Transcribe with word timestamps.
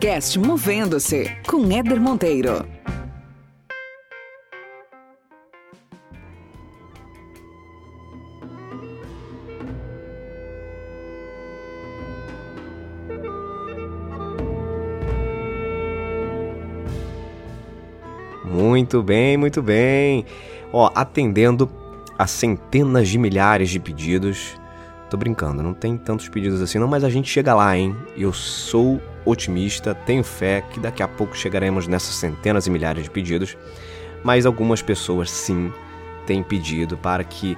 podcast 0.00 0.38
Movendo-se 0.38 1.30
com 1.46 1.70
Éder 1.70 2.00
Monteiro. 2.00 2.64
Muito 18.42 19.02
bem, 19.02 19.36
muito 19.36 19.60
bem. 19.60 20.24
Ó, 20.72 20.90
atendendo 20.94 21.70
a 22.16 22.26
centenas 22.26 23.06
de 23.06 23.18
milhares 23.18 23.68
de 23.68 23.78
pedidos. 23.78 24.58
Tô 25.10 25.18
brincando, 25.18 25.62
não 25.62 25.74
tem 25.74 25.98
tantos 25.98 26.26
pedidos 26.30 26.62
assim 26.62 26.78
não, 26.78 26.88
mas 26.88 27.04
a 27.04 27.10
gente 27.10 27.28
chega 27.28 27.54
lá, 27.54 27.76
hein? 27.76 27.94
Eu 28.16 28.32
sou 28.32 28.98
otimista, 29.24 29.94
tenho 29.94 30.24
fé 30.24 30.62
que 30.62 30.80
daqui 30.80 31.02
a 31.02 31.08
pouco 31.08 31.36
chegaremos 31.36 31.86
nessas 31.86 32.14
centenas 32.14 32.66
e 32.66 32.70
milhares 32.70 33.04
de 33.04 33.10
pedidos. 33.10 33.56
Mas 34.22 34.46
algumas 34.46 34.82
pessoas 34.82 35.30
sim 35.30 35.72
têm 36.26 36.42
pedido 36.42 36.96
para 36.96 37.24
que 37.24 37.56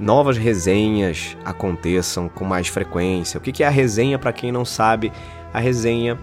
novas 0.00 0.38
resenhas 0.38 1.36
aconteçam 1.44 2.28
com 2.28 2.44
mais 2.44 2.68
frequência. 2.68 3.38
O 3.38 3.40
que 3.40 3.62
é 3.62 3.66
a 3.66 3.70
resenha 3.70 4.18
para 4.18 4.32
quem 4.32 4.52
não 4.52 4.64
sabe? 4.64 5.12
A 5.52 5.58
resenha 5.58 6.18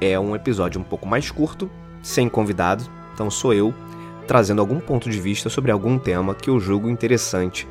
é 0.00 0.18
um 0.18 0.34
episódio 0.34 0.80
um 0.80 0.84
pouco 0.84 1.08
mais 1.08 1.30
curto, 1.30 1.70
sem 2.02 2.28
convidado, 2.28 2.84
então 3.14 3.30
sou 3.30 3.54
eu 3.54 3.72
trazendo 4.26 4.60
algum 4.60 4.80
ponto 4.80 5.08
de 5.10 5.20
vista 5.20 5.48
sobre 5.48 5.70
algum 5.70 5.98
tema 5.98 6.34
que 6.34 6.48
eu 6.48 6.58
julgo 6.58 6.88
interessante 6.88 7.68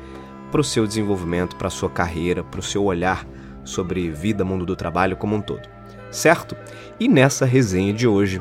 para 0.50 0.60
o 0.60 0.64
seu 0.64 0.86
desenvolvimento, 0.86 1.56
para 1.56 1.68
a 1.68 1.70
sua 1.70 1.90
carreira, 1.90 2.44
para 2.44 2.60
o 2.60 2.62
seu 2.62 2.84
olhar 2.84 3.26
sobre 3.64 4.08
vida, 4.10 4.44
mundo 4.44 4.64
do 4.64 4.76
trabalho 4.76 5.16
como 5.16 5.34
um 5.34 5.40
todo. 5.40 5.73
Certo? 6.14 6.56
E 7.00 7.08
nessa 7.08 7.44
resenha 7.44 7.92
de 7.92 8.06
hoje, 8.06 8.40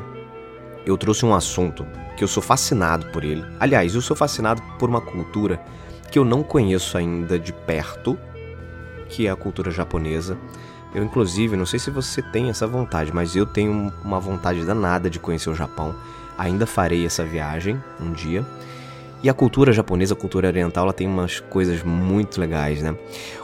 eu 0.85 0.95
trouxe 0.95 1.25
um 1.25 1.33
assunto 1.33 1.83
que 2.15 2.23
eu 2.23 2.27
sou 2.27 2.43
fascinado 2.43 3.07
por 3.07 3.23
ele. 3.23 3.43
Aliás, 3.59 3.95
eu 3.95 4.01
sou 4.01 4.15
fascinado 4.15 4.61
por 4.77 4.87
uma 4.87 5.01
cultura 5.01 5.59
que 6.11 6.19
eu 6.19 6.23
não 6.23 6.43
conheço 6.43 6.95
ainda 6.95 7.39
de 7.39 7.51
perto, 7.51 8.15
que 9.09 9.25
é 9.25 9.31
a 9.31 9.35
cultura 9.35 9.71
japonesa. 9.71 10.37
Eu, 10.93 11.03
inclusive, 11.03 11.57
não 11.57 11.65
sei 11.65 11.79
se 11.79 11.89
você 11.89 12.21
tem 12.21 12.47
essa 12.47 12.67
vontade, 12.67 13.11
mas 13.11 13.35
eu 13.35 13.45
tenho 13.47 13.91
uma 14.03 14.19
vontade 14.19 14.63
danada 14.63 15.09
de 15.09 15.17
conhecer 15.17 15.49
o 15.49 15.55
Japão. 15.55 15.95
Ainda 16.37 16.67
farei 16.67 17.03
essa 17.03 17.25
viagem 17.25 17.81
um 17.99 18.11
dia. 18.11 18.45
E 19.23 19.29
a 19.31 19.33
cultura 19.33 19.73
japonesa, 19.73 20.13
a 20.13 20.17
cultura 20.17 20.47
oriental, 20.47 20.83
ela 20.83 20.93
tem 20.93 21.07
umas 21.07 21.39
coisas 21.39 21.81
muito 21.81 22.39
legais, 22.39 22.83
né? 22.83 22.95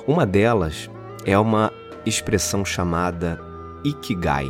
Uma 0.06 0.24
delas 0.24 0.88
é 1.26 1.38
uma 1.40 1.74
expressão 2.06 2.64
chamada 2.64 3.49
Ikigai. 3.84 4.50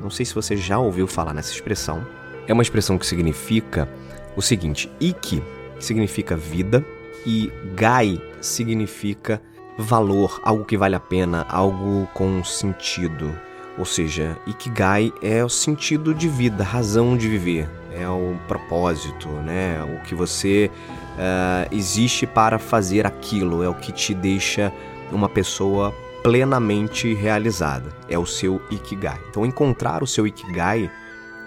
Não 0.00 0.10
sei 0.10 0.24
se 0.24 0.34
você 0.34 0.56
já 0.56 0.78
ouviu 0.78 1.06
falar 1.06 1.34
nessa 1.34 1.52
expressão. 1.52 2.06
É 2.46 2.52
uma 2.52 2.62
expressão 2.62 2.98
que 2.98 3.06
significa 3.06 3.88
o 4.36 4.42
seguinte: 4.42 4.90
Iki 5.00 5.42
significa 5.78 6.36
vida 6.36 6.84
e 7.26 7.52
Gai 7.74 8.20
significa 8.40 9.40
valor, 9.78 10.40
algo 10.42 10.64
que 10.64 10.76
vale 10.76 10.96
a 10.96 11.00
pena, 11.00 11.46
algo 11.48 12.08
com 12.14 12.42
sentido. 12.42 13.32
Ou 13.76 13.84
seja, 13.84 14.36
Ikigai 14.46 15.12
é 15.22 15.44
o 15.44 15.48
sentido 15.48 16.12
de 16.12 16.28
vida, 16.28 16.64
razão 16.64 17.16
de 17.16 17.28
viver, 17.28 17.68
é 17.92 18.08
o 18.08 18.36
propósito, 18.48 19.28
né? 19.28 19.80
O 19.84 20.02
que 20.02 20.16
você 20.16 20.68
uh, 21.14 21.68
existe 21.70 22.26
para 22.26 22.58
fazer 22.58 23.06
aquilo, 23.06 23.62
é 23.62 23.68
o 23.68 23.74
que 23.74 23.92
te 23.92 24.14
deixa 24.14 24.72
uma 25.12 25.28
pessoa 25.28 25.94
plenamente 26.22 27.14
realizada. 27.14 27.90
É 28.08 28.18
o 28.18 28.26
seu 28.26 28.60
Ikigai. 28.70 29.20
Então, 29.30 29.46
encontrar 29.46 30.02
o 30.02 30.06
seu 30.06 30.26
Ikigai, 30.26 30.90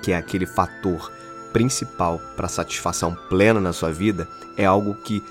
que 0.02 0.12
é 0.12 0.18
aquele 0.18 0.46
fator 0.46 1.12
principal 1.54 2.20
para 2.36 2.48
satisfação 2.48 3.16
plena 3.30 3.60
na 3.60 3.74
sua 3.74 3.92
vida, 3.92 4.28
é 4.58 4.66
algo 4.66 4.96
que 4.96 5.24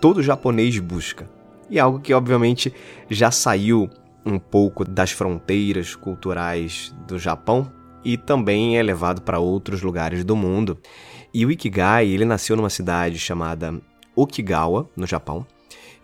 todo 0.00 0.22
japonês 0.22 0.78
busca. 0.78 1.28
E 1.70 1.78
é 1.78 1.80
algo 1.80 2.00
que, 2.00 2.14
obviamente, 2.14 2.72
já 3.10 3.30
saiu 3.30 3.88
um 4.24 4.38
pouco 4.38 4.84
das 4.84 5.10
fronteiras 5.10 5.94
culturais 5.94 6.94
do 7.06 7.18
Japão 7.18 7.70
e 8.04 8.16
também 8.16 8.78
é 8.78 8.82
levado 8.82 9.22
para 9.22 9.38
outros 9.38 9.82
lugares 9.82 10.24
do 10.24 10.36
mundo. 10.36 10.78
E 11.32 11.44
o 11.44 11.50
Ikigai, 11.50 12.08
ele 12.08 12.24
nasceu 12.24 12.56
numa 12.56 12.70
cidade 12.70 13.18
chamada 13.18 13.74
Okigawa, 14.16 14.88
no 14.96 15.06
Japão. 15.06 15.46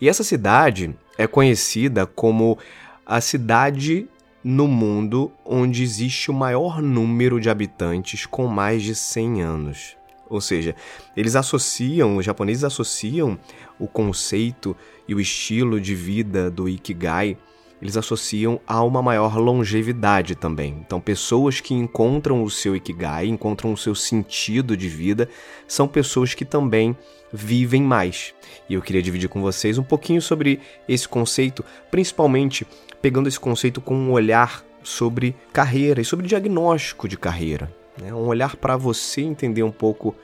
E 0.01 0.09
essa 0.09 0.23
cidade 0.23 0.95
é 1.17 1.27
conhecida 1.27 2.07
como 2.07 2.59
a 3.07 3.21
cidade 3.21 4.09
no 4.43 4.69
mundo 4.69 5.33
onde 5.45 5.83
existe 5.83 6.31
o 6.31 6.35
maior 6.35 6.83
número 6.83 7.41
de 7.41 7.49
habitantes 7.49 8.27
com 8.27 8.47
mais 8.47 8.83
de 8.83 8.95
100 8.95 9.43
anos. 9.43 9.97
Ou 10.29 10.41
seja, 10.41 10.75
eles 11.17 11.37
associam, 11.37 12.17
os 12.17 12.25
japoneses 12.25 12.65
associam 12.65 13.39
o 13.79 13.87
conceito 13.87 14.77
e 15.07 15.15
o 15.15 15.21
estilo 15.21 15.81
de 15.81 15.95
vida 15.95 16.51
do 16.51 16.69
Ikigai 16.69 17.37
eles 17.81 17.97
associam 17.97 18.61
a 18.67 18.83
uma 18.83 19.03
maior 19.03 19.37
longevidade 19.37 20.35
também. 20.35 20.77
Então, 20.87 21.01
pessoas 21.01 21.61
que 21.61 21.75
encontram 21.75 22.43
o 22.43 22.51
seu 22.51 22.75
Ikigai, 22.75 23.27
encontram 23.27 23.73
o 23.73 23.77
seu 23.77 23.95
sentido 23.95 24.77
de 24.77 24.89
vida, 24.89 25.29
são 25.67 25.87
pessoas 25.87 26.35
que 26.35 26.45
também 26.45 26.97
vivem 27.33 27.83
mais. 27.83 28.33
E 28.69 28.75
eu 28.75 28.83
queria 28.83 29.03
dividir 29.03 29.29
com 29.29 29.43
vocês 29.43 29.77
um 29.77 29.83
pouquinho 29.83 30.23
sobre 30.23 30.61
esse 30.89 31.09
conceito, 31.09 31.65
principalmente 31.91 32.67
pegando 33.03 33.29
esse 33.29 33.41
conceito 33.41 33.81
com 33.81 33.95
um 33.95 34.12
olhar 34.12 34.65
sobre 34.83 35.35
carreira 35.53 36.01
e 36.01 36.05
sobre 36.05 36.27
diagnóstico 36.27 37.09
de 37.09 37.17
carreira. 37.17 37.75
Né? 38.01 38.15
Um 38.15 38.27
olhar 38.27 38.56
para 38.56 38.77
você 38.77 39.23
entender 39.23 39.62
um 39.62 39.73
pouco 39.73 40.15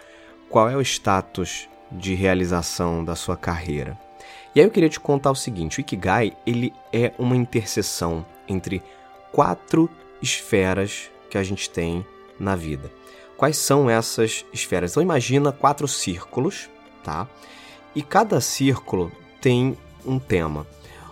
qual 0.49 0.69
é 0.69 0.77
o 0.77 0.81
status 0.81 1.69
de 1.91 2.15
realização 2.15 3.05
da 3.05 3.17
sua 3.17 3.37
carreira. 3.37 3.99
E 4.55 4.61
aí 4.61 4.67
eu 4.67 4.71
queria 4.71 4.89
te 4.89 4.99
contar 4.99 5.31
o 5.31 5.37
seguinte, 5.37 5.79
o 5.79 5.81
Ikigai, 5.81 6.37
ele 6.47 6.73
é 6.93 7.13
uma 7.19 7.37
interseção 7.37 8.25
entre 8.49 8.83
quatro 9.31 9.89
esferas 10.21 11.11
que 11.29 11.39
a 11.39 11.43
gente 11.43 11.71
tem 11.71 12.05
na 12.39 12.57
vida. 12.57 12.91
Quais 13.37 13.57
são 13.57 13.89
essas 13.89 14.45
esferas? 14.53 14.91
Então 14.91 15.03
imagina 15.03 15.53
quatro 15.53 15.87
círculos, 15.89 16.69
tá? 17.03 17.29
E 17.95 18.03
cada 18.03 18.41
círculo 18.41 19.11
tem 19.41 19.77
um 20.05 20.19
tema. 20.19 20.67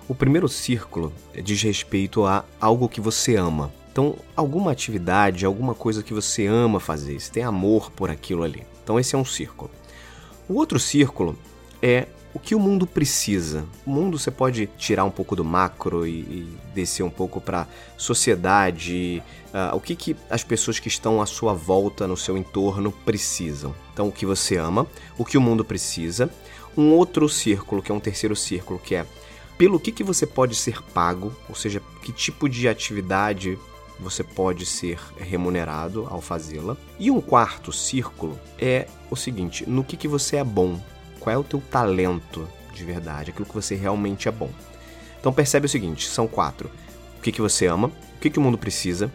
O 0.09 0.15
primeiro 0.15 0.49
círculo 0.49 1.13
diz 1.43 1.63
respeito 1.63 2.25
a 2.25 2.45
algo 2.61 2.89
que 2.89 3.01
você 3.01 3.37
ama. 3.37 3.73
Então, 3.91 4.17
alguma 4.37 4.71
atividade, 4.71 5.45
alguma 5.45 5.75
coisa 5.75 6.03
que 6.03 6.15
você 6.15 6.47
ama 6.47 6.79
fazer, 6.79 7.19
você 7.19 7.33
tem 7.33 7.43
amor 7.43 7.91
por 7.91 8.11
aquilo 8.11 8.45
ali. 8.45 8.65
Então, 8.83 8.99
esse 8.99 9.15
é 9.15 9.19
um 9.19 9.25
círculo. 9.25 9.71
O 10.49 10.55
outro 10.55 10.79
círculo 10.79 11.37
é 11.83 12.07
o 12.33 12.39
que 12.39 12.55
o 12.55 12.61
mundo 12.61 12.87
precisa. 12.87 13.65
O 13.87 13.91
mundo 13.91 14.19
você 14.19 14.31
pode 14.31 14.69
tirar 14.77 15.05
um 15.05 15.11
pouco 15.11 15.35
do 15.35 15.45
macro 15.45 16.07
e, 16.07 16.21
e 16.21 16.59
descer 16.75 17.03
um 17.03 17.11
pouco 17.11 17.41
para 17.41 17.67
sociedade, 17.97 19.23
uh, 19.49 19.77
o 19.77 19.81
que, 19.81 19.97
que 19.97 20.17
as 20.29 20.45
pessoas 20.45 20.79
que 20.79 20.89
estão 20.89 21.21
à 21.21 21.27
sua 21.27 21.53
volta, 21.55 22.07
no 22.07 22.17
seu 22.17 22.37
entorno, 22.37 22.93
precisam. 22.93 23.75
Então, 23.93 24.09
o 24.09 24.13
que 24.13 24.27
você 24.27 24.57
ama, 24.57 24.87
o 25.17 25.25
que 25.25 25.39
o 25.39 25.41
mundo 25.41 25.65
precisa. 25.65 26.31
Um 26.77 26.93
outro 26.93 27.29
círculo, 27.29 27.83
que 27.83 27.91
é 27.91 27.95
um 27.95 28.01
terceiro 28.01 28.37
círculo, 28.37 28.79
que 28.79 28.95
é 28.95 29.07
pelo 29.57 29.81
que, 29.81 29.91
que 29.91 30.05
você 30.05 30.25
pode 30.25 30.55
ser 30.55 30.81
pago, 30.95 31.35
ou 31.49 31.55
seja, 31.55 31.83
que 32.03 32.13
tipo 32.13 32.49
de 32.49 32.69
atividade 32.69 33.59
você 33.99 34.23
pode 34.23 34.65
ser 34.65 35.01
remunerado 35.19 36.07
ao 36.09 36.21
fazê-la. 36.21 36.77
E 36.99 37.11
um 37.11 37.21
quarto 37.21 37.73
círculo 37.73 38.39
é 38.57 38.87
o 39.11 39.17
seguinte: 39.17 39.69
no 39.69 39.83
que, 39.83 39.97
que 39.97 40.07
você 40.07 40.37
é 40.37 40.45
bom, 40.45 40.81
qual 41.21 41.35
é 41.35 41.39
o 41.39 41.45
teu 41.45 41.61
talento 41.71 42.49
de 42.73 42.85
verdade, 42.85 43.31
aquilo 43.31 43.47
que 43.47 43.55
você 43.55 43.75
realmente 43.75 44.29
é 44.29 44.31
bom. 44.31 44.51
Então 45.19 45.33
percebe 45.33 45.67
o 45.67 45.69
seguinte, 45.69 46.09
são 46.09 46.29
quatro. 46.29 46.71
O 47.19 47.21
que, 47.21 47.33
que 47.33 47.41
você 47.41 47.67
ama, 47.67 47.89
o 47.89 48.21
que, 48.21 48.31
que 48.31 48.39
o 48.39 48.43
mundo 48.43 48.57
precisa, 48.57 49.13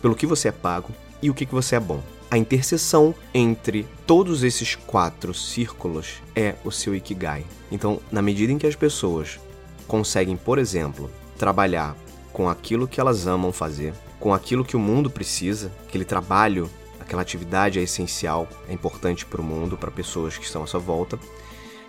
pelo 0.00 0.14
que 0.14 0.26
você 0.26 0.48
é 0.48 0.52
pago 0.52 0.88
e 1.20 1.30
o 1.30 1.34
que, 1.34 1.46
que 1.46 1.54
você 1.54 1.76
é 1.76 1.80
bom. 1.80 2.02
A 2.30 2.38
interseção 2.38 3.14
entre 3.34 3.86
todos 4.06 4.42
esses 4.42 4.74
quatro 4.74 5.34
círculos 5.34 6.22
é 6.34 6.54
o 6.64 6.70
seu 6.70 6.94
Ikigai. 6.94 7.44
Então, 7.70 8.00
na 8.10 8.22
medida 8.22 8.50
em 8.50 8.58
que 8.58 8.66
as 8.66 8.74
pessoas 8.74 9.38
conseguem, 9.86 10.36
por 10.36 10.58
exemplo, 10.58 11.10
trabalhar 11.36 11.94
com 12.32 12.48
aquilo 12.48 12.88
que 12.88 12.98
elas 12.98 13.26
amam 13.26 13.52
fazer, 13.52 13.92
com 14.18 14.32
aquilo 14.32 14.64
que 14.64 14.76
o 14.76 14.80
mundo 14.80 15.10
precisa, 15.10 15.70
aquele 15.86 16.06
trabalho, 16.06 16.70
aquela 17.02 17.22
atividade 17.22 17.78
é 17.78 17.82
essencial, 17.82 18.48
é 18.68 18.72
importante 18.72 19.26
para 19.26 19.40
o 19.40 19.44
mundo, 19.44 19.76
para 19.76 19.90
pessoas 19.90 20.38
que 20.38 20.44
estão 20.44 20.62
à 20.62 20.66
sua 20.66 20.80
volta, 20.80 21.18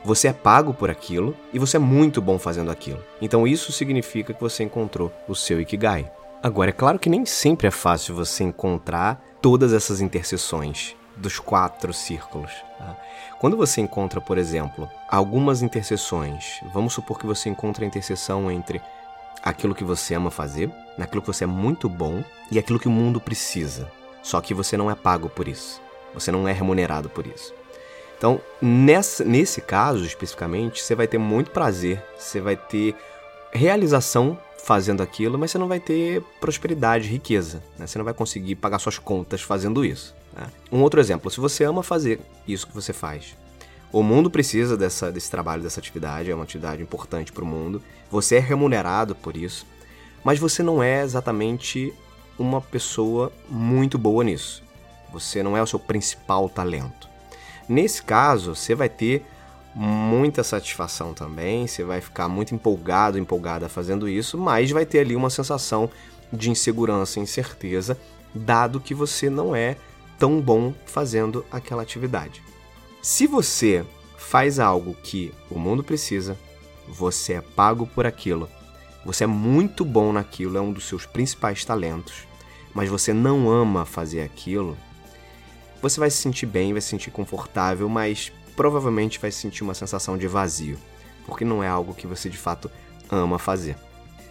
você 0.04 0.28
é 0.28 0.34
pago 0.34 0.74
por 0.74 0.90
aquilo 0.90 1.36
e 1.54 1.60
você 1.60 1.78
é 1.78 1.80
muito 1.80 2.22
bom 2.22 2.38
fazendo 2.38 2.70
aquilo. 2.70 3.02
Então 3.22 3.48
isso 3.48 3.72
significa 3.72 4.34
que 4.34 4.42
você 4.42 4.64
encontrou 4.64 5.12
o 5.28 5.36
seu 5.36 5.62
Ikigai. 5.62 6.12
Agora, 6.42 6.72
é 6.72 6.74
claro 6.74 7.00
que 7.00 7.10
nem 7.10 7.26
sempre 7.26 7.68
é 7.68 7.72
fácil 7.72 8.14
você 8.14 8.44
encontrar 8.44 9.24
todas 9.42 9.72
essas 9.72 10.02
interseções 10.02 10.94
dos 11.16 11.40
quatro 11.40 11.94
círculos. 11.94 12.52
Tá? 12.78 12.98
Quando 13.40 13.56
você 13.56 13.80
encontra, 13.80 14.20
por 14.20 14.38
exemplo, 14.38 14.90
algumas 15.10 15.62
interseções, 15.62 16.60
vamos 16.74 16.94
supor 16.94 17.18
que 17.18 17.26
você 17.26 17.50
encontra 17.50 17.86
a 17.86 17.88
interseção 17.88 18.52
entre 18.52 18.82
aquilo 19.42 19.76
que 19.76 19.84
você 19.84 20.16
ama 20.16 20.32
fazer, 20.32 20.70
naquilo 20.98 21.22
que 21.22 21.28
você 21.28 21.46
é 21.46 21.48
muito 21.48 21.88
bom 21.88 22.24
e 22.52 22.60
aquilo 22.60 22.80
que 22.80 22.88
o 22.88 22.92
mundo 22.92 23.22
precisa. 23.22 23.90
Só 24.24 24.42
que 24.42 24.54
você 24.54 24.76
não 24.78 24.90
é 24.90 24.96
pago 24.96 25.30
por 25.30 25.48
isso. 25.48 25.80
Você 26.14 26.32
não 26.32 26.48
é 26.48 26.52
remunerado 26.52 27.10
por 27.10 27.28
isso. 27.28 27.54
Então, 28.18 28.40
nessa, 28.62 29.24
nesse 29.26 29.60
caso 29.60 30.06
especificamente, 30.06 30.82
você 30.82 30.96
vai 30.96 31.08
ter 31.08 31.18
muito 31.18 31.52
prazer, 31.52 32.02
você 32.18 32.40
vai 32.40 32.56
ter 32.56 32.96
realização 33.52 34.40
fazendo 34.64 35.04
aquilo, 35.04 35.38
mas 35.38 35.52
você 35.52 35.58
não 35.58 35.68
vai 35.68 35.80
ter 35.80 36.22
prosperidade, 36.40 37.10
riqueza. 37.10 37.62
Né? 37.78 37.86
Você 37.86 37.98
não 37.98 38.06
vai 38.06 38.14
conseguir 38.14 38.56
pagar 38.56 38.80
suas 38.80 38.98
contas 38.98 39.42
fazendo 39.42 39.84
isso. 39.84 40.16
Né? 40.34 40.48
Um 40.72 40.82
outro 40.82 41.02
exemplo: 41.02 41.30
se 41.30 41.40
você 41.40 41.66
ama 41.66 41.84
fazer 41.84 42.22
isso 42.48 42.66
que 42.66 42.74
você 42.74 42.94
faz, 42.94 43.36
o 43.92 44.02
mundo 44.02 44.30
precisa 44.30 44.78
dessa, 44.78 45.12
desse 45.12 45.30
trabalho, 45.30 45.62
dessa 45.62 45.82
atividade, 45.82 46.32
é 46.32 46.36
uma 46.36 46.46
atividade 46.46 46.82
importante 46.82 47.32
para 47.32 47.44
o 47.44 47.48
mundo. 47.48 47.84
Você 48.10 48.38
é 48.38 48.40
remunerado 48.40 49.16
por 49.16 49.36
isso, 49.36 49.68
mas 50.24 50.40
você 50.40 50.64
não 50.64 50.82
é 50.82 51.04
exatamente 51.04 51.94
uma 52.38 52.62
pessoa 52.62 53.32
muito 53.50 53.98
boa 53.98 54.24
nisso. 54.24 54.64
Você 55.12 55.44
não 55.44 55.56
é 55.56 55.62
o 55.62 55.68
seu 55.68 55.80
principal 55.80 56.50
talento. 56.50 57.08
Nesse 57.68 58.02
caso, 58.02 58.56
você 58.56 58.76
vai 58.76 58.90
ter 58.90 59.26
muita 59.76 60.44
satisfação 60.44 61.14
também, 61.14 61.66
você 61.66 61.84
vai 61.84 62.02
ficar 62.02 62.28
muito 62.28 62.54
empolgado, 62.54 63.18
empolgada 63.18 63.68
fazendo 63.68 64.08
isso, 64.08 64.38
mas 64.38 64.72
vai 64.72 64.86
ter 64.86 65.00
ali 65.00 65.16
uma 65.16 65.30
sensação 65.30 65.90
de 66.32 66.50
insegurança, 66.50 67.20
incerteza, 67.20 67.98
dado 68.34 68.80
que 68.80 68.94
você 68.94 69.30
não 69.30 69.56
é 69.56 69.78
tão 70.18 70.40
bom 70.42 70.74
fazendo 70.86 71.46
aquela 71.52 71.82
atividade. 71.82 72.42
Se 73.02 73.28
você 73.28 73.86
faz 74.18 74.60
algo 74.60 74.96
que 75.04 75.34
o 75.50 75.60
mundo 75.60 75.84
precisa, 75.84 76.38
você 76.88 77.34
é 77.34 77.42
pago 77.42 77.86
por 77.88 78.06
aquilo, 78.06 78.50
você 79.06 79.24
é 79.24 79.28
muito 79.28 79.84
bom 79.84 80.14
naquilo, 80.14 80.58
é 80.58 80.62
um 80.62 80.72
dos 80.72 80.88
seus 80.88 81.06
principais 81.06 81.66
talentos, 81.66 82.28
mas 82.74 82.90
você 82.90 83.14
não 83.14 83.50
ama 83.50 83.86
fazer 83.86 84.22
aquilo, 84.22 84.78
você 85.82 86.00
vai 86.00 86.10
se 86.10 86.18
sentir 86.18 86.46
bem, 86.46 86.72
vai 86.72 86.82
se 86.82 86.88
sentir 86.88 87.12
confortável, 87.12 87.90
mas 87.90 88.32
provavelmente 88.56 89.20
vai 89.20 89.32
sentir 89.32 89.64
uma 89.64 89.74
sensação 89.74 90.18
de 90.18 90.28
vazio, 90.28 90.78
porque 91.26 91.44
não 91.44 91.64
é 91.64 91.68
algo 91.68 91.94
que 91.94 92.08
você 92.08 92.30
de 92.30 92.38
fato 92.38 92.72
ama 93.10 93.38
fazer. 93.38 93.76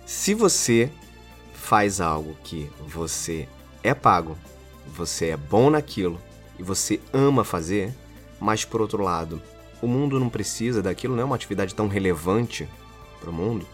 Se 0.06 0.34
você 0.34 0.90
faz 1.52 2.00
algo 2.00 2.36
que 2.42 2.70
você 2.86 3.48
é 3.82 3.94
pago, 3.94 4.36
você 4.86 5.28
é 5.28 5.36
bom 5.36 5.70
naquilo 5.70 6.20
e 6.58 6.62
você 6.62 7.00
ama 7.12 7.44
fazer, 7.44 7.94
mas 8.40 8.64
por 8.64 8.80
outro 8.80 9.02
lado, 9.02 9.40
o 9.80 9.86
mundo 9.86 10.18
não 10.18 10.28
precisa 10.28 10.82
daquilo, 10.82 11.14
não 11.14 11.22
é 11.22 11.26
uma 11.26 11.36
atividade 11.36 11.74
tão 11.74 11.88
relevante 11.88 12.68
para 13.20 13.30
o 13.30 13.32
mundo, 13.32 13.66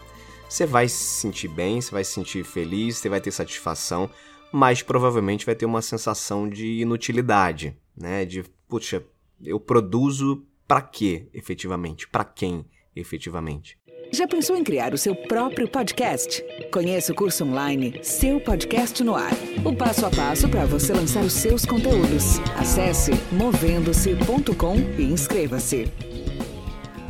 você 0.49 0.65
vai 0.65 0.89
se 0.89 1.21
sentir 1.21 1.47
bem, 1.47 1.79
você 1.79 1.91
vai 1.91 2.03
se 2.03 2.11
sentir 2.11 2.43
feliz, 2.43 2.97
você 2.97 3.07
vai 3.07 3.21
ter 3.21 3.31
satisfação, 3.31 4.09
mas 4.51 4.81
provavelmente 4.81 5.45
vai 5.45 5.53
ter 5.53 5.65
uma 5.65 5.81
sensação 5.81 6.49
de 6.49 6.81
inutilidade, 6.81 7.77
né? 7.95 8.25
De, 8.25 8.43
puxa, 8.67 9.03
eu 9.43 9.59
produzo 9.59 10.43
para 10.67 10.81
quê, 10.81 11.27
efetivamente? 11.33 12.07
Para 12.07 12.23
quem, 12.23 12.65
efetivamente? 12.95 13.77
Já 14.11 14.27
pensou 14.27 14.55
em 14.55 14.63
criar 14.63 14.91
o 14.91 14.97
seu 14.97 15.15
próprio 15.15 15.67
podcast? 15.67 16.43
Conheça 16.73 17.11
o 17.11 17.15
curso 17.15 17.45
online 17.45 17.99
Seu 18.01 18.39
Podcast 18.39 19.03
no 19.03 19.15
Ar. 19.15 19.31
O 19.63 19.75
passo 19.75 20.03
a 20.03 20.09
passo 20.09 20.49
para 20.49 20.65
você 20.65 20.93
lançar 20.93 21.23
os 21.23 21.33
seus 21.33 21.63
conteúdos. 21.63 22.39
Acesse 22.57 23.11
movendo-se.com 23.31 24.75
e 24.97 25.03
inscreva-se. 25.03 26.18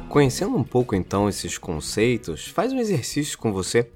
Conhecendo 0.10 0.58
um 0.58 0.64
pouco 0.64 0.96
então 0.96 1.30
esses 1.30 1.56
conceitos, 1.60 2.48
faz 2.48 2.74
um 2.74 2.80
exercício 2.80 3.38
com 3.38 3.54
você. 3.54 3.92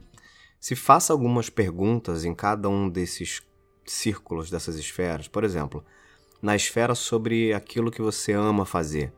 Se 0.60 0.76
faça 0.76 1.12
algumas 1.12 1.50
perguntas 1.50 2.24
em 2.24 2.36
cada 2.36 2.70
um 2.70 2.88
desses 2.88 3.42
círculos, 3.84 4.52
dessas 4.52 4.76
esferas. 4.76 5.28
Por 5.28 5.44
exemplo, 5.44 5.84
na 6.40 6.56
esfera 6.56 6.94
sobre 6.94 7.52
aquilo 7.52 7.90
que 7.90 8.02
você 8.02 8.32
ama 8.32 8.64
fazer. 8.64 9.12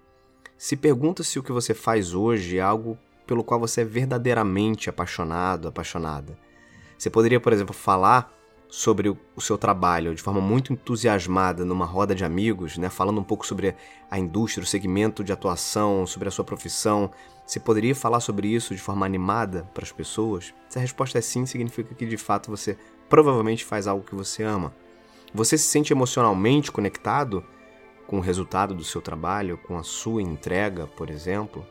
Se 0.57 0.77
pergunta 0.77 1.21
se 1.21 1.37
o 1.37 1.43
que 1.43 1.51
você 1.51 1.73
faz 1.73 2.13
hoje 2.13 2.59
é 2.59 2.61
algo 2.61 2.97
pelo 3.27 3.43
qual 3.43 3.59
você 3.59 3.81
é 3.81 3.85
verdadeiramente 3.85 4.89
apaixonado, 4.89 5.67
apaixonada. 5.67 6.39
Você 6.97 7.09
poderia, 7.09 7.41
por 7.41 7.51
exemplo, 7.51 7.75
falar 7.75 8.33
sobre 8.69 9.09
o 9.09 9.41
seu 9.41 9.57
trabalho 9.57 10.13
de 10.13 10.21
forma 10.21 10.41
muito 10.41 10.73
entusiasmada 10.73 11.63
numa 11.63 11.85
roda 11.85 12.13
de 12.13 12.25
amigos, 12.25 12.77
né, 12.77 12.89
falando 12.89 13.19
um 13.19 13.23
pouco 13.23 13.45
sobre 13.45 13.75
a 14.09 14.19
indústria, 14.19 14.63
o 14.63 14.67
segmento 14.67 15.23
de 15.23 15.31
atuação, 15.31 16.05
sobre 16.05 16.27
a 16.27 16.31
sua 16.31 16.43
profissão. 16.43 17.11
Você 17.45 17.59
poderia 17.59 17.95
falar 17.95 18.19
sobre 18.19 18.47
isso 18.47 18.75
de 18.75 18.81
forma 18.81 19.05
animada 19.05 19.69
para 19.73 19.83
as 19.83 19.91
pessoas? 19.91 20.53
Se 20.67 20.77
a 20.77 20.81
resposta 20.81 21.17
é 21.17 21.21
sim, 21.21 21.45
significa 21.45 21.93
que 21.93 22.05
de 22.05 22.17
fato 22.17 22.49
você 22.49 22.77
provavelmente 23.07 23.63
faz 23.63 23.87
algo 23.87 24.05
que 24.05 24.15
você 24.15 24.43
ama. 24.43 24.73
Você 25.33 25.57
se 25.57 25.67
sente 25.67 25.93
emocionalmente 25.93 26.71
conectado 26.71 27.43
com 28.07 28.17
o 28.17 28.21
resultado 28.21 28.73
do 28.73 28.83
seu 28.83 29.01
trabalho, 29.01 29.57
com 29.57 29.77
a 29.77 29.83
sua 29.83 30.21
entrega, 30.21 30.87
por 30.87 31.09
exemplo? 31.09 31.65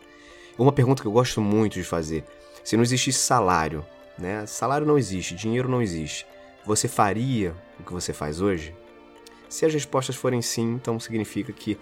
Uma 0.57 0.71
pergunta 0.71 1.01
que 1.01 1.07
eu 1.07 1.11
gosto 1.11 1.41
muito 1.41 1.73
de 1.73 1.83
fazer: 1.83 2.23
se 2.63 2.75
não 2.75 2.83
existisse 2.83 3.19
salário, 3.19 3.85
né? 4.17 4.45
Salário 4.45 4.87
não 4.87 4.97
existe, 4.97 5.35
dinheiro 5.35 5.67
não 5.67 5.81
existe. 5.81 6.25
Você 6.65 6.87
faria 6.87 7.53
o 7.79 7.83
que 7.83 7.93
você 7.93 8.11
faz 8.11 8.41
hoje? 8.41 8.75
Se 9.47 9.65
as 9.65 9.73
respostas 9.73 10.15
forem 10.15 10.41
sim, 10.41 10.73
então 10.73 10.99
significa 10.99 11.53
que 11.53 11.77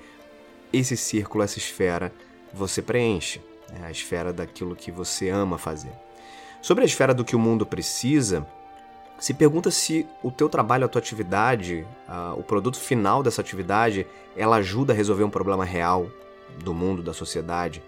esse 0.72 0.98
círculo, 0.98 1.44
essa 1.44 1.58
esfera, 1.58 2.12
você 2.54 2.82
preenche. 2.82 3.40
Né? 3.72 3.88
A 3.88 3.92
esfera 3.92 4.34
daquilo 4.34 4.76
que 4.76 4.92
você 4.92 5.30
ama 5.30 5.58
fazer. 5.58 5.92
Sobre 6.62 6.84
a 6.84 6.86
esfera 6.86 7.14
do 7.14 7.24
que 7.24 7.36
o 7.36 7.40
mundo 7.40 7.66
precisa, 7.66 8.46
se 9.20 9.34
pergunta 9.34 9.72
se 9.72 10.06
o 10.22 10.30
teu 10.30 10.50
trabalho, 10.50 10.86
a 10.86 10.88
tua 10.90 11.00
atividade, 11.00 11.86
o 12.36 12.44
produto 12.44 12.78
final 12.78 13.24
dessa 13.24 13.42
atividade, 13.42 14.06
ela 14.36 14.58
ajuda 14.58 14.92
a 14.92 14.96
resolver 14.96 15.24
um 15.24 15.30
problema 15.30 15.64
real 15.64 16.10
do 16.64 16.74
mundo, 16.74 17.02
da 17.02 17.14
sociedade 17.14 17.82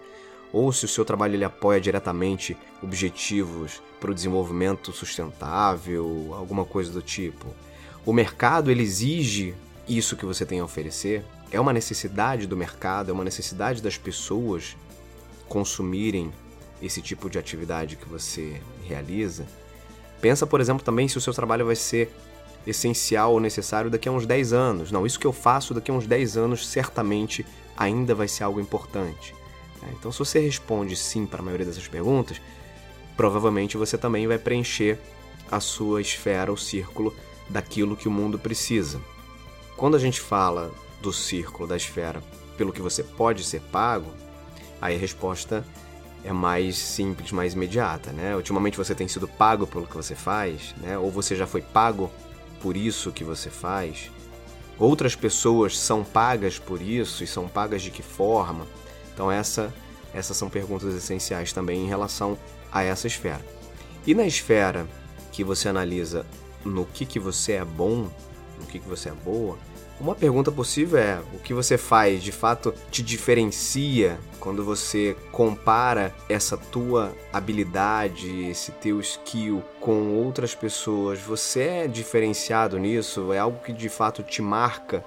ou 0.56 0.72
se 0.72 0.86
o 0.86 0.88
seu 0.88 1.04
trabalho 1.04 1.34
ele 1.34 1.44
apoia 1.44 1.78
diretamente 1.78 2.56
objetivos 2.82 3.82
para 4.00 4.10
o 4.10 4.14
desenvolvimento 4.14 4.90
sustentável, 4.90 6.30
alguma 6.32 6.64
coisa 6.64 6.90
do 6.90 7.02
tipo. 7.02 7.46
O 8.06 8.12
mercado 8.12 8.70
ele 8.70 8.82
exige 8.82 9.54
isso 9.86 10.16
que 10.16 10.24
você 10.24 10.46
tem 10.46 10.60
a 10.60 10.64
oferecer? 10.64 11.22
É 11.50 11.60
uma 11.60 11.74
necessidade 11.74 12.46
do 12.46 12.56
mercado, 12.56 13.10
é 13.10 13.12
uma 13.12 13.22
necessidade 13.22 13.82
das 13.82 13.98
pessoas 13.98 14.78
consumirem 15.46 16.32
esse 16.80 17.02
tipo 17.02 17.28
de 17.28 17.38
atividade 17.38 17.96
que 17.96 18.08
você 18.08 18.58
realiza? 18.82 19.46
Pensa, 20.22 20.46
por 20.46 20.58
exemplo, 20.58 20.82
também 20.82 21.06
se 21.06 21.18
o 21.18 21.20
seu 21.20 21.34
trabalho 21.34 21.66
vai 21.66 21.76
ser 21.76 22.10
essencial 22.66 23.34
ou 23.34 23.40
necessário 23.40 23.90
daqui 23.90 24.08
a 24.08 24.12
uns 24.12 24.24
10 24.24 24.54
anos. 24.54 24.90
Não, 24.90 25.04
isso 25.04 25.20
que 25.20 25.26
eu 25.26 25.34
faço 25.34 25.74
daqui 25.74 25.90
a 25.90 25.94
uns 25.94 26.06
10 26.06 26.38
anos 26.38 26.66
certamente 26.66 27.44
ainda 27.76 28.14
vai 28.14 28.26
ser 28.26 28.44
algo 28.44 28.58
importante. 28.58 29.34
Né? 29.86 29.92
Então, 29.98 30.10
se 30.12 30.18
você 30.18 30.40
responde 30.40 30.96
sim 30.96 31.24
para 31.24 31.40
a 31.40 31.44
maioria 31.44 31.64
dessas 31.64 31.86
perguntas, 31.88 32.40
provavelmente 33.16 33.76
você 33.76 33.96
também 33.96 34.26
vai 34.26 34.38
preencher 34.38 34.98
a 35.50 35.60
sua 35.60 36.00
esfera, 36.00 36.52
o 36.52 36.56
círculo 36.56 37.14
daquilo 37.48 37.96
que 37.96 38.08
o 38.08 38.10
mundo 38.10 38.38
precisa. 38.38 39.00
Quando 39.76 39.96
a 39.96 40.00
gente 40.00 40.20
fala 40.20 40.72
do 41.00 41.12
círculo 41.12 41.68
da 41.68 41.76
esfera 41.76 42.22
pelo 42.56 42.72
que 42.72 42.82
você 42.82 43.02
pode 43.02 43.44
ser 43.44 43.60
pago, 43.60 44.10
aí 44.80 44.96
a 44.96 44.98
resposta 44.98 45.64
é 46.24 46.32
mais 46.32 46.76
simples, 46.76 47.30
mais 47.30 47.54
imediata, 47.54 48.10
né? 48.10 48.34
Ultimamente 48.34 48.76
você 48.76 48.94
tem 48.94 49.06
sido 49.06 49.28
pago 49.28 49.66
pelo 49.66 49.86
que 49.86 49.94
você 49.94 50.14
faz, 50.14 50.74
né? 50.78 50.98
Ou 50.98 51.10
você 51.10 51.36
já 51.36 51.46
foi 51.46 51.62
pago 51.62 52.10
por 52.60 52.76
isso 52.76 53.12
que 53.12 53.22
você 53.22 53.48
faz. 53.48 54.10
Outras 54.78 55.14
pessoas 55.14 55.78
são 55.78 56.02
pagas 56.02 56.58
por 56.58 56.82
isso 56.82 57.22
e 57.22 57.26
são 57.26 57.46
pagas 57.46 57.82
de 57.82 57.90
que 57.90 58.02
forma? 58.02 58.66
Então 59.16 59.32
essa, 59.32 59.72
essas 60.12 60.36
são 60.36 60.50
perguntas 60.50 60.94
essenciais 60.94 61.50
também 61.50 61.82
em 61.82 61.88
relação 61.88 62.36
a 62.70 62.82
essa 62.82 63.06
esfera. 63.06 63.40
E 64.06 64.14
na 64.14 64.26
esfera 64.26 64.86
que 65.32 65.42
você 65.42 65.70
analisa 65.70 66.26
no 66.62 66.84
que, 66.84 67.06
que 67.06 67.18
você 67.18 67.52
é 67.52 67.64
bom, 67.64 68.10
no 68.60 68.66
que, 68.68 68.78
que 68.78 68.86
você 68.86 69.08
é 69.08 69.12
boa, 69.12 69.56
uma 69.98 70.14
pergunta 70.14 70.52
possível 70.52 70.98
é: 70.98 71.18
o 71.32 71.38
que 71.38 71.54
você 71.54 71.78
faz 71.78 72.22
de 72.22 72.30
fato 72.30 72.74
te 72.90 73.02
diferencia 73.02 74.18
quando 74.38 74.62
você 74.62 75.16
compara 75.32 76.14
essa 76.28 76.58
tua 76.58 77.16
habilidade, 77.32 78.50
esse 78.50 78.70
teu 78.72 79.00
skill 79.00 79.62
com 79.80 80.14
outras 80.14 80.54
pessoas? 80.54 81.20
Você 81.20 81.62
é 81.62 81.88
diferenciado 81.88 82.78
nisso? 82.78 83.32
É 83.32 83.38
algo 83.38 83.60
que 83.60 83.72
de 83.72 83.88
fato 83.88 84.22
te 84.22 84.42
marca 84.42 85.02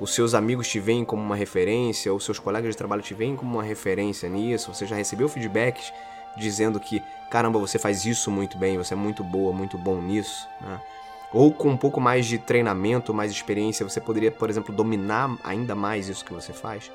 os 0.00 0.14
seus 0.14 0.32
amigos 0.34 0.66
te 0.66 0.80
veem 0.80 1.04
como 1.04 1.22
uma 1.22 1.36
referência, 1.36 2.10
ou 2.12 2.18
seus 2.18 2.38
colegas 2.38 2.70
de 2.70 2.76
trabalho 2.76 3.02
te 3.02 3.12
veem 3.12 3.36
como 3.36 3.54
uma 3.54 3.62
referência 3.62 4.28
nisso, 4.28 4.72
você 4.72 4.86
já 4.86 4.96
recebeu 4.96 5.28
feedbacks 5.28 5.92
dizendo 6.36 6.80
que, 6.80 7.02
caramba, 7.30 7.58
você 7.58 7.78
faz 7.78 8.06
isso 8.06 8.30
muito 8.30 8.56
bem, 8.56 8.78
você 8.78 8.94
é 8.94 8.96
muito 8.96 9.22
boa, 9.22 9.52
muito 9.52 9.76
bom 9.76 10.00
nisso, 10.00 10.48
né? 10.60 10.80
Ou 11.32 11.52
com 11.52 11.68
um 11.68 11.76
pouco 11.76 12.00
mais 12.00 12.26
de 12.26 12.38
treinamento, 12.38 13.14
mais 13.14 13.30
experiência, 13.30 13.88
você 13.88 14.00
poderia, 14.00 14.32
por 14.32 14.50
exemplo, 14.50 14.74
dominar 14.74 15.36
ainda 15.44 15.76
mais 15.76 16.08
isso 16.08 16.24
que 16.24 16.32
você 16.32 16.52
faz? 16.52 16.90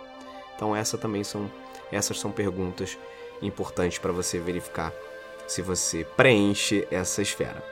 Então, 0.56 0.76
essa 0.76 0.98
também 0.98 1.24
são, 1.24 1.50
essas 1.90 2.20
são 2.20 2.32
perguntas 2.32 2.98
importantes 3.42 3.98
para 3.98 4.12
você 4.12 4.38
verificar 4.40 4.92
se 5.48 5.62
você 5.62 6.04
preenche 6.18 6.86
essa 6.92 7.22
esfera. 7.22 7.64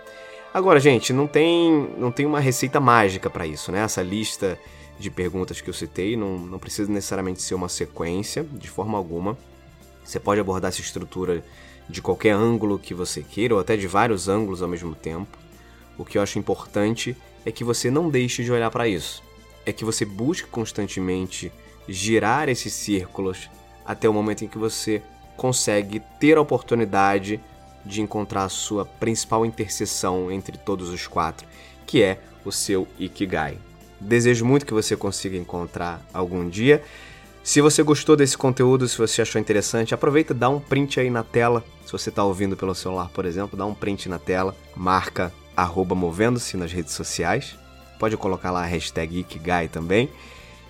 Agora, 0.53 0.79
gente, 0.79 1.11
não 1.11 1.27
tem, 1.27 1.89
não 1.97 2.11
tem 2.11 2.25
uma 2.25 2.39
receita 2.39 2.79
mágica 2.79 3.29
para 3.29 3.45
isso, 3.45 3.71
né? 3.71 3.79
Essa 3.79 4.01
lista 4.01 4.57
de 5.00 5.09
perguntas 5.09 5.62
que 5.62 5.69
eu 5.69 5.73
citei 5.73 6.15
não, 6.15 6.38
não 6.38 6.59
precisa 6.59 6.91
necessariamente 6.91 7.41
ser 7.41 7.55
uma 7.55 7.69
sequência, 7.69 8.43
de 8.43 8.69
forma 8.69 8.97
alguma. 8.97 9.38
Você 10.03 10.19
pode 10.19 10.39
abordar 10.39 10.69
essa 10.69 10.81
estrutura 10.81 11.43
de 11.89 12.01
qualquer 12.01 12.31
ângulo 12.31 12.79
que 12.79 12.93
você 12.93 13.21
queira, 13.21 13.55
ou 13.55 13.59
até 13.59 13.75
de 13.75 13.88
vários 13.88 14.27
ângulos 14.27 14.62
ao 14.62 14.69
mesmo 14.69 14.95
tempo. 14.95 15.38
O 15.97 16.05
que 16.05 16.17
eu 16.17 16.21
acho 16.21 16.39
importante 16.39 17.15
é 17.45 17.51
que 17.51 17.63
você 17.63 17.91
não 17.91 18.09
deixe 18.09 18.43
de 18.43 18.51
olhar 18.51 18.71
para 18.71 18.88
isso. 18.88 19.23
É 19.65 19.71
que 19.71 19.85
você 19.85 20.05
busque 20.05 20.47
constantemente 20.47 21.51
girar 21.88 22.50
esses 22.50 22.73
círculos 22.73 23.50
até 23.85 24.07
o 24.07 24.13
momento 24.13 24.45
em 24.45 24.47
que 24.47 24.57
você 24.57 25.01
consegue 25.35 26.01
ter 26.19 26.38
a 26.38 26.41
oportunidade 26.41 27.39
de 27.85 28.01
encontrar 28.01 28.45
a 28.45 28.50
sua 28.50 28.85
principal 28.85 29.45
interseção 29.45 30.31
entre 30.31 30.57
todos 30.57 30.89
os 30.89 31.05
quatro, 31.05 31.45
que 31.85 32.01
é 32.01 32.19
o 32.45 32.51
seu 32.51 32.88
Ikigai. 32.97 33.57
Desejo 34.03 34.45
muito 34.45 34.65
que 34.65 34.74
você 34.74 34.95
consiga 34.95 35.38
encontrar 35.38 36.01
algum 36.13 36.50
dia. 36.50 36.83
Se 37.43 37.62
você 37.62 37.83
gostou 37.83 38.15
desse 38.15 38.38
conteúdo, 38.38 38.88
se 38.88 38.98
você 38.98 39.22
achou 39.22 39.39
interessante, 39.39 39.93
aproveita, 39.93 40.33
dá 40.33 40.50
um 40.50 40.60
print 40.60 41.00
aí 41.00 41.10
na 41.10 41.24
tela. 41.24 41.63
Se 41.86 41.91
você 41.91 42.10
está 42.10 42.24
ouvindo 42.24 42.55
pelo 42.55 42.75
celular, 42.75 43.10
por 43.10 43.25
exemplo, 43.25 43.57
dá 43.57 43.65
um 43.65 43.74
print 43.74 44.07
na 44.07 44.19
tela, 44.19 44.55
marca 44.75 45.31
movendo-se 45.95 46.57
nas 46.57 46.72
redes 46.72 46.93
sociais. 46.93 47.55
Pode 48.00 48.17
colocar 48.17 48.51
lá 48.51 48.63
a 48.63 48.65
hashtag 48.65 49.19
Ikigai 49.19 49.67
também. 49.67 50.10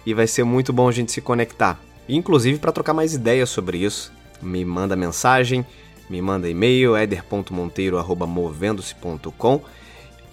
E 0.05 0.13
vai 0.13 0.27
ser 0.27 0.43
muito 0.43 0.73
bom 0.73 0.89
a 0.89 0.91
gente 0.91 1.11
se 1.11 1.21
conectar. 1.21 1.79
Inclusive 2.07 2.59
para 2.59 2.71
trocar 2.71 2.93
mais 2.93 3.13
ideias 3.13 3.49
sobre 3.49 3.77
isso. 3.77 4.11
Me 4.41 4.65
manda 4.65 4.95
mensagem, 4.95 5.65
me 6.09 6.19
manda 6.21 6.49
e-mail, 6.49 6.97
eder.monteiro.movendo-se.com 6.97 9.61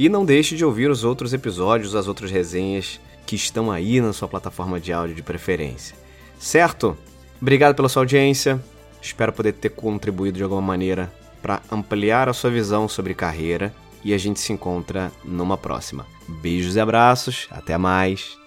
e 0.01 0.09
não 0.09 0.25
deixe 0.25 0.57
de 0.57 0.65
ouvir 0.65 0.91
os 0.91 1.05
outros 1.05 1.35
episódios, 1.35 1.95
as 1.95 2.09
outras 2.09 2.31
resenhas 2.31 2.99
que 3.27 3.37
estão 3.37 3.71
aí 3.71 4.01
na 4.01 4.15
sua 4.15 4.27
plataforma 4.27 4.81
de 4.81 4.95
áudio 4.95 5.15
de 5.15 5.23
preferência. 5.23 5.95
Certo? 6.39 6.97
Obrigado 7.39 7.75
pela 7.75 7.87
sua 7.87 8.01
audiência. 8.01 8.65
Espero 9.03 9.31
poder 9.31 9.53
ter 9.53 9.69
contribuído 9.69 10.39
de 10.39 10.43
alguma 10.43 10.63
maneira 10.63 11.13
para 11.43 11.61
ampliar 11.71 12.31
a 12.31 12.33
sua 12.33 12.49
visão 12.49 12.89
sobre 12.89 13.13
carreira 13.13 13.75
e 14.03 14.15
a 14.15 14.19
gente 14.19 14.41
se 14.41 14.55
encontra 14.55 15.13
numa 15.23 15.59
próxima. 15.59 16.07
Beijos 16.27 16.77
e 16.77 16.81
abraços, 16.81 17.47
até 17.51 17.77
mais. 17.77 18.40